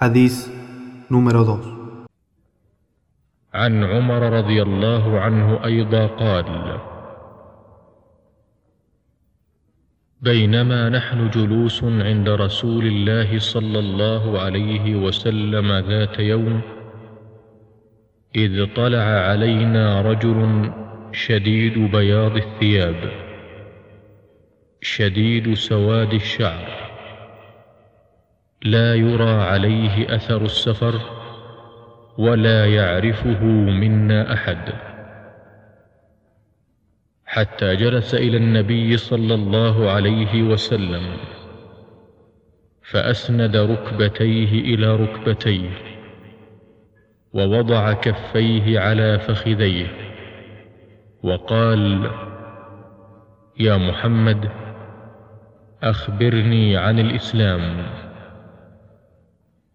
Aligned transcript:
Hadís 0.00 0.48
número 1.10 1.44
2 1.44 1.80
عن 3.54 3.84
عمر 3.84 4.22
رضي 4.32 4.62
الله 4.62 5.20
عنه 5.20 5.64
أيضا 5.64 6.06
قال 6.06 6.78
بينما 10.20 10.88
نحن 10.88 11.30
جلوس 11.30 11.84
عند 11.84 12.28
رسول 12.28 12.86
الله 12.86 13.38
صلى 13.38 13.78
الله 13.78 14.40
عليه 14.40 14.94
وسلم 14.94 15.72
ذات 15.72 16.18
يوم 16.18 16.60
إذ 18.36 18.74
طلع 18.74 19.04
علينا 19.04 20.02
رجل 20.02 20.70
شديد 21.12 21.78
بياض 21.78 22.36
الثياب 22.36 23.12
شديد 24.80 25.54
سواد 25.54 26.14
الشعر. 26.14 26.89
لا 28.64 28.94
يرى 28.94 29.30
عليه 29.30 30.14
أثر 30.14 30.42
السفر 30.42 31.00
ولا 32.18 32.66
يعرفه 32.66 33.44
منا 33.44 34.32
أحد. 34.32 34.72
حتى 37.24 37.76
جلس 37.76 38.14
إلى 38.14 38.36
النبي 38.36 38.96
صلى 38.96 39.34
الله 39.34 39.90
عليه 39.90 40.42
وسلم 40.42 41.02
فأسند 42.82 43.56
ركبتيه 43.56 44.74
إلى 44.74 44.96
ركبتيه 44.96 45.70
ووضع 47.32 47.92
كفيه 47.92 48.80
على 48.80 49.18
فخذيه 49.18 49.86
وقال 51.22 52.10
يا 53.60 53.76
محمد 53.76 54.50
أخبرني 55.82 56.76
عن 56.76 56.98
الإسلام. 56.98 57.86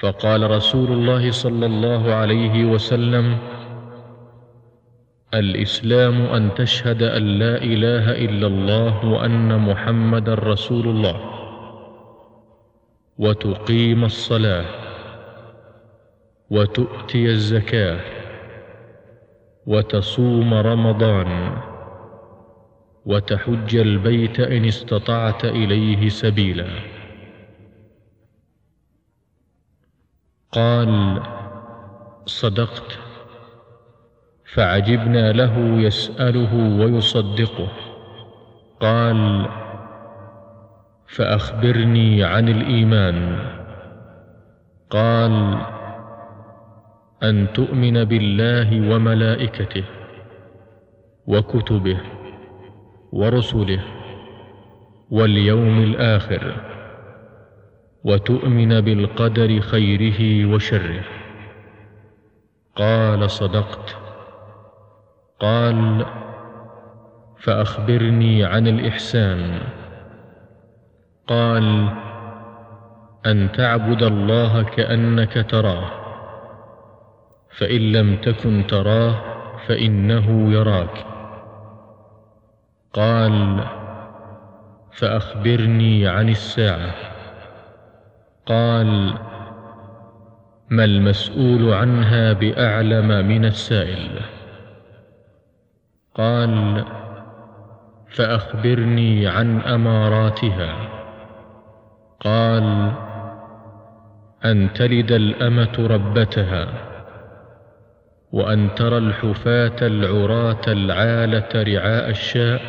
فقال 0.00 0.50
رسول 0.50 0.92
الله 0.92 1.30
صلى 1.30 1.66
الله 1.66 2.14
عليه 2.14 2.64
وسلم 2.64 3.38
الإسلام 5.34 6.22
أن 6.22 6.54
تشهد 6.54 7.02
أن 7.02 7.22
لا 7.22 7.56
إله 7.56 8.10
إلا 8.10 8.46
الله 8.46 9.04
وأن 9.04 9.58
محمد 9.60 10.30
رسول 10.30 10.88
الله 10.88 11.20
وتقيم 13.18 14.04
الصلاة 14.04 14.64
وتؤتي 16.50 17.26
الزكاة 17.26 18.00
وتصوم 19.66 20.54
رمضان 20.54 21.56
وتحج 23.06 23.76
البيت 23.76 24.40
إن 24.40 24.64
استطعت 24.64 25.44
إليه 25.44 26.08
سبيلا. 26.08 26.95
قال 30.56 31.20
صدقت. 32.26 32.98
فعجبنا 34.54 35.32
له 35.32 35.58
يسأله 35.58 36.82
ويصدقه. 36.84 37.68
قال 38.80 39.46
فأخبرني 41.06 42.24
عن 42.24 42.48
الإيمان. 42.48 43.38
قال 44.90 45.58
أن 47.22 47.46
تؤمن 47.54 48.04
بالله 48.04 48.94
وملائكته 48.94 49.84
وكتبه 51.26 52.00
ورسله 53.12 53.84
واليوم 55.10 55.82
الآخر. 55.82 56.76
وتؤمن 58.06 58.80
بالقدر 58.80 59.60
خيره 59.60 60.54
وشره. 60.54 61.04
قال 62.76 63.30
صدقت. 63.30 63.96
قال 65.40 66.06
فأخبرني 67.38 68.44
عن 68.44 68.66
الإحسان. 68.66 69.60
قال 71.26 71.88
أن 73.26 73.52
تعبد 73.52 74.02
الله 74.02 74.62
كأنك 74.62 75.46
تراه 75.50 75.90
فإن 77.50 77.92
لم 77.92 78.16
تكن 78.16 78.66
تراه 78.68 79.14
فإنه 79.66 80.52
يراك. 80.52 81.06
قال 82.92 83.64
فأخبرني 84.92 86.08
عن 86.08 86.28
الساعة. 86.28 87.15
قال 88.46 89.14
ما 90.70 90.84
المسؤول 90.84 91.72
عنها 91.72 92.32
بأعلم 92.32 93.28
من 93.28 93.44
السائل؟ 93.44 94.20
قال 96.14 96.84
فأخبرني 98.08 99.26
عن 99.26 99.60
أماراتها. 99.60 100.88
قال 102.20 102.92
أن 104.44 104.72
تلد 104.72 105.12
الأمة 105.12 105.76
ربتها 105.78 106.68
وأن 108.32 108.74
ترى 108.74 108.98
الحفاة 108.98 109.76
العراة 109.82 110.62
العالة 110.68 111.48
رعاء 111.54 112.10
الشاء 112.10 112.62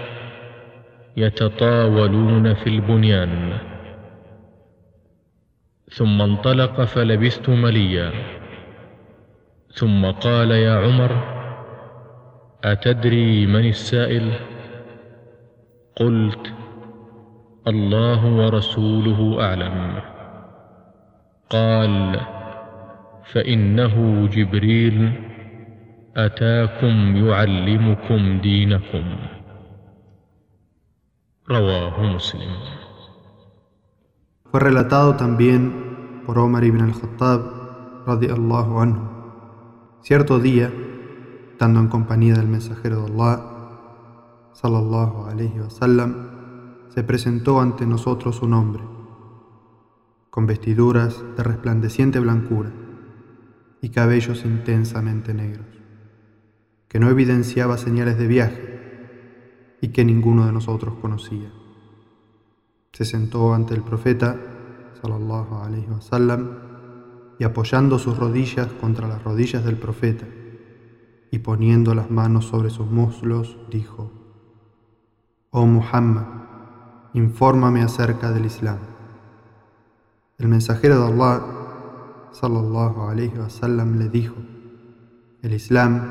يتطاولون 1.17 2.53
في 2.53 2.67
البنيان. 2.67 3.57
ثم 5.91 6.21
انطلق 6.21 6.83
فلبثت 6.83 7.49
مليا. 7.49 8.11
ثم 9.73 10.05
قال 10.05 10.51
يا 10.51 10.79
عمر 10.79 11.37
أتدري 12.63 13.45
من 13.45 13.69
السائل؟ 13.69 14.33
قلت 15.95 16.53
الله 17.67 18.25
ورسوله 18.25 19.43
أعلم. 19.43 19.99
قال 21.49 22.19
فإنه 23.25 24.27
جبريل 24.27 25.11
أتاكم 26.17 27.27
يعلمكم 27.27 28.39
دينكم. 28.39 29.15
رواه 31.49 32.03
مسلم. 32.03 32.86
Fue 34.49 34.61
relatado 34.61 35.15
también 35.15 36.21
por 36.25 36.39
Omar 36.39 36.63
ibn 36.63 36.79
al-Khattab 36.79 38.05
radiallahu 38.05 38.79
anhu. 38.79 39.01
Cierto 40.01 40.39
día, 40.39 40.71
estando 41.51 41.81
en 41.81 41.89
compañía 41.89 42.35
del 42.35 42.47
mensajero 42.47 43.01
de 43.01 43.11
Allah, 43.11 43.41
sallallahu 44.53 45.25
alayhi 45.25 45.59
wasallam, 45.59 46.15
se 46.87 47.03
presentó 47.03 47.59
ante 47.59 47.85
nosotros 47.85 48.41
un 48.41 48.53
hombre, 48.53 48.83
con 50.29 50.47
vestiduras 50.47 51.21
de 51.35 51.43
resplandeciente 51.43 52.19
blancura 52.19 52.71
y 53.81 53.89
cabellos 53.89 54.45
intensamente 54.45 55.33
negros, 55.33 55.67
que 56.87 57.01
no 57.01 57.09
evidenciaba 57.09 57.77
señales 57.77 58.17
de 58.17 58.27
viaje 58.27 59.77
y 59.81 59.89
que 59.89 60.05
ninguno 60.05 60.45
de 60.45 60.53
nosotros 60.53 60.93
conocía. 61.01 61.51
Se 62.97 63.05
sentó 63.05 63.53
ante 63.53 63.75
el 63.75 63.83
profeta, 63.83 64.35
wasallam, 65.03 66.49
y 67.37 67.43
apoyando 67.43 67.99
sus 67.99 68.17
rodillas 68.17 68.69
contra 68.81 69.07
las 69.07 69.23
rodillas 69.23 69.63
del 69.63 69.77
profeta 69.77 70.25
y 71.29 71.37
poniendo 71.37 71.93
las 71.93 72.09
manos 72.09 72.45
sobre 72.45 72.71
sus 72.71 72.87
muslos, 72.87 73.55
dijo: 73.69 74.11
Oh 75.51 75.67
Muhammad, 75.67 76.25
infórmame 77.13 77.83
acerca 77.83 78.31
del 78.31 78.47
Islam. 78.47 78.79
El 80.39 80.47
mensajero 80.47 80.99
de 80.99 81.13
Allah, 81.13 81.43
sallallahu 82.31 83.01
alayhi 83.01 83.37
wasallam, 83.37 83.99
le 83.99 84.09
dijo: 84.09 84.37
El 85.43 85.53
Islam 85.53 86.01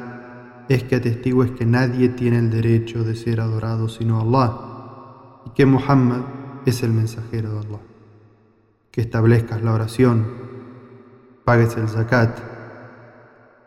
es 0.69 0.85
que 0.85 0.95
atestigues 0.95 1.51
que 1.51 1.67
nadie 1.67 2.11
tiene 2.11 2.39
el 2.39 2.53
derecho 2.53 3.03
de 3.03 3.17
ser 3.17 3.41
adorado 3.41 3.89
sino 3.89 4.21
Allah 4.21 5.43
y 5.47 5.51
que 5.51 5.67
Muhammad 5.67 6.36
es 6.67 6.83
el 6.83 6.93
mensajero 6.93 7.53
de 7.53 7.59
Allah. 7.61 7.81
Que 8.91 9.01
establezcas 9.01 9.63
la 9.63 9.73
oración, 9.73 10.27
pagues 11.45 11.77
el 11.77 11.89
zakat, 11.89 12.39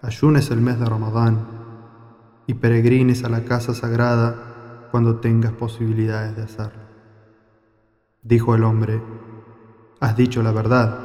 ayunes 0.01 0.51
el 0.51 0.61
mes 0.61 0.79
de 0.79 0.85
Ramadán 0.85 1.47
y 2.45 2.55
peregrines 2.55 3.23
a 3.23 3.29
la 3.29 3.45
casa 3.45 3.73
sagrada 3.73 4.87
cuando 4.91 5.17
tengas 5.17 5.53
posibilidades 5.53 6.35
de 6.35 6.43
hacerlo. 6.43 6.81
Dijo 8.21 8.55
el 8.55 8.63
hombre, 8.63 9.01
has 9.99 10.17
dicho 10.17 10.43
la 10.43 10.51
verdad. 10.51 10.99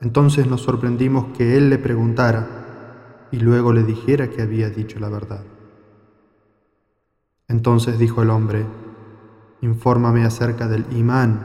Entonces 0.00 0.46
nos 0.46 0.62
sorprendimos 0.62 1.36
que 1.36 1.56
él 1.56 1.70
le 1.70 1.78
preguntara 1.78 3.26
y 3.30 3.38
luego 3.38 3.72
le 3.72 3.82
dijera 3.82 4.28
que 4.28 4.42
había 4.42 4.70
dicho 4.70 5.00
la 5.00 5.08
verdad. 5.08 5.42
Entonces 7.48 7.98
dijo 7.98 8.22
el 8.22 8.30
hombre, 8.30 8.66
infórmame 9.64 10.24
acerca 10.24 10.68
del 10.68 10.84
imán. 10.92 11.40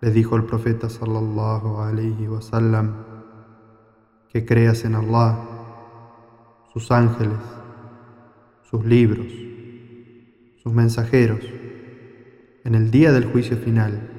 Le 0.00 0.10
dijo 0.10 0.36
el 0.36 0.44
profeta 0.44 0.88
sallallahu 0.90 1.78
alayhi 1.78 2.28
wasallam 2.28 3.04
que 4.28 4.44
creas 4.44 4.84
en 4.84 4.94
Allah, 4.94 5.38
sus 6.72 6.90
ángeles, 6.90 7.38
sus 8.62 8.84
libros, 8.84 9.26
sus 10.62 10.72
mensajeros, 10.72 11.40
en 12.64 12.74
el 12.74 12.90
día 12.90 13.12
del 13.12 13.24
juicio 13.24 13.56
final 13.56 14.10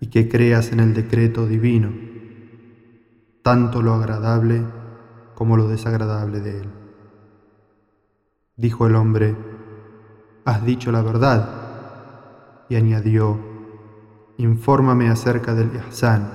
y 0.00 0.08
que 0.08 0.28
creas 0.28 0.72
en 0.72 0.80
el 0.80 0.92
decreto 0.92 1.46
divino, 1.46 1.90
tanto 3.42 3.80
lo 3.80 3.94
agradable 3.94 4.62
como 5.34 5.56
lo 5.56 5.68
desagradable 5.68 6.40
de 6.40 6.60
él. 6.60 6.68
Dijo 8.56 8.86
el 8.86 8.96
hombre, 8.96 9.34
has 10.46 10.64
dicho 10.64 10.92
la 10.92 11.02
verdad, 11.02 11.50
y 12.68 12.76
añadió, 12.76 13.38
infórmame 14.38 15.08
acerca 15.08 15.54
del 15.54 15.72
ihsan. 15.74 16.30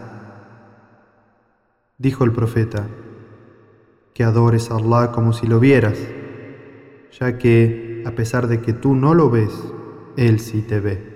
Dijo 1.97 2.25
el 2.25 2.33
profeta, 2.33 2.87
que 4.13 4.25
adores 4.25 4.69
a 4.69 4.75
Allah 4.75 5.11
como 5.13 5.31
si 5.31 5.47
lo 5.47 5.61
vieras, 5.61 5.97
ya 7.17 7.37
que, 7.37 8.03
a 8.05 8.11
pesar 8.11 8.47
de 8.47 8.61
que 8.61 8.73
tú 8.73 8.95
no 8.95 9.13
lo 9.13 9.29
ves, 9.29 9.51
Él 10.17 10.41
sí 10.41 10.61
te 10.61 10.81
ve. 10.81 11.11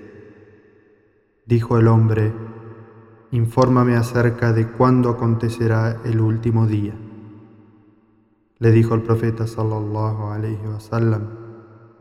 Dijo 1.46 1.78
el 1.78 1.90
hombre, 1.90 2.32
infórmame 3.32 3.98
acerca 3.98 4.54
de 4.54 4.68
cuándo 4.68 5.10
acontecerá 5.10 6.00
el 6.06 6.22
último 6.22 6.66
día. 6.66 6.94
Le 8.58 8.72
dijo 8.72 8.96
el 8.96 9.02
profeta 9.02 9.48
sallallahu 9.48 10.32
alaihi 10.32 10.66
wasallam, 10.66 11.45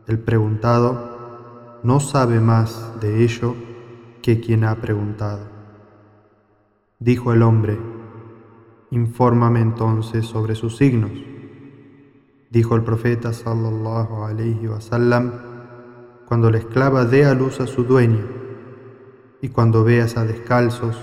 el 0.07 0.19
preguntado 0.19 1.79
no 1.83 1.99
sabe 1.99 2.39
más 2.39 2.99
de 3.01 3.23
ello 3.23 3.55
que 4.21 4.39
quien 4.39 4.63
ha 4.63 4.75
preguntado. 4.75 5.41
Dijo 6.99 7.33
el 7.33 7.41
hombre, 7.41 7.77
infórmame 8.91 9.61
entonces 9.61 10.25
sobre 10.25 10.55
sus 10.55 10.77
signos. 10.77 11.11
Dijo 12.51 12.75
el 12.75 12.83
profeta 12.83 13.33
sallallahu 13.33 14.23
alaihi 14.23 14.67
wasallam, 14.67 15.31
cuando 16.27 16.49
la 16.51 16.59
esclava 16.59 17.05
dé 17.05 17.25
a 17.25 17.33
luz 17.33 17.59
a 17.59 17.67
su 17.67 17.83
dueño 17.83 18.25
y 19.41 19.49
cuando 19.49 19.83
veas 19.83 20.17
a 20.17 20.25
descalzos, 20.25 20.97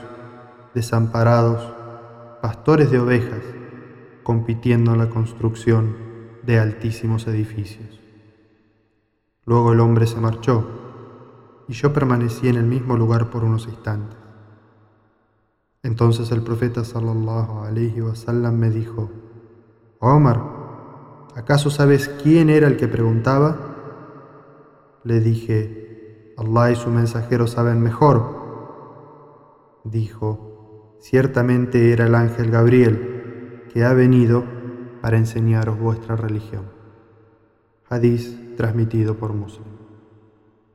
desamparados, 0.74 1.72
pastores 2.40 2.90
de 2.90 2.98
ovejas, 2.98 3.42
compitiendo 4.22 4.92
en 4.92 4.98
la 4.98 5.10
construcción 5.10 5.96
de 6.42 6.58
altísimos 6.58 7.26
edificios. 7.26 8.01
Luego 9.44 9.72
el 9.72 9.80
hombre 9.80 10.06
se 10.06 10.20
marchó 10.20 10.64
y 11.68 11.72
yo 11.72 11.92
permanecí 11.92 12.48
en 12.48 12.56
el 12.56 12.64
mismo 12.64 12.96
lugar 12.96 13.30
por 13.30 13.44
unos 13.44 13.66
instantes. 13.66 14.18
Entonces 15.82 16.30
el 16.30 16.42
profeta 16.42 16.84
sallallahu 16.84 18.02
wasallam 18.02 18.56
me 18.56 18.70
dijo: 18.70 19.10
Omar, 19.98 20.40
¿acaso 21.34 21.70
sabes 21.70 22.08
quién 22.22 22.50
era 22.50 22.68
el 22.68 22.76
que 22.76 22.86
preguntaba? 22.86 23.56
Le 25.02 25.18
dije: 25.18 26.34
Allah 26.38 26.70
y 26.70 26.76
su 26.76 26.90
mensajero 26.90 27.48
saben 27.48 27.82
mejor. 27.82 28.42
Dijo: 29.82 30.96
Ciertamente 31.00 31.92
era 31.92 32.06
el 32.06 32.14
ángel 32.14 32.50
Gabriel 32.50 33.64
que 33.72 33.84
ha 33.84 33.92
venido 33.92 34.44
para 35.00 35.16
enseñaros 35.16 35.80
vuestra 35.80 36.14
religión. 36.14 36.71
Hadís 37.92 38.34
transmitido 38.56 39.18
por 39.18 39.34
Muslim. 39.34 39.71